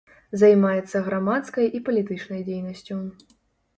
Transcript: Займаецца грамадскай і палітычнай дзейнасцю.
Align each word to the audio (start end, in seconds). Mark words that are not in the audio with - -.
Займаецца 0.43 1.01
грамадскай 1.09 1.69
і 1.81 1.85
палітычнай 1.91 2.41
дзейнасцю. 2.51 3.01